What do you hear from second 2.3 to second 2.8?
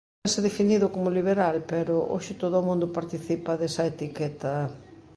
todo o